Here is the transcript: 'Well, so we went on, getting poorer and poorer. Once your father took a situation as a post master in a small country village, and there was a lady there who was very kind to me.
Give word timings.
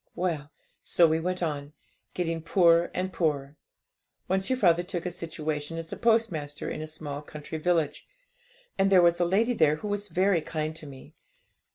'Well, 0.15 0.49
so 0.81 1.07
we 1.07 1.19
went 1.19 1.43
on, 1.43 1.73
getting 2.15 2.41
poorer 2.41 2.89
and 2.95 3.13
poorer. 3.13 3.55
Once 4.27 4.49
your 4.49 4.57
father 4.57 4.81
took 4.81 5.05
a 5.05 5.11
situation 5.11 5.77
as 5.77 5.93
a 5.93 5.95
post 5.95 6.31
master 6.31 6.67
in 6.71 6.81
a 6.81 6.87
small 6.87 7.21
country 7.21 7.59
village, 7.59 8.07
and 8.79 8.91
there 8.91 9.03
was 9.03 9.19
a 9.19 9.25
lady 9.25 9.53
there 9.53 9.75
who 9.75 9.87
was 9.87 10.07
very 10.07 10.41
kind 10.41 10.75
to 10.77 10.87
me. 10.87 11.13